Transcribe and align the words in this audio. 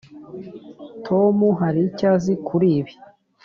tom 1.05 1.35
hari 1.61 1.79
icyo 1.87 2.07
azi 2.15 2.33
kuri 2.47 2.67
ibi. 2.79 2.93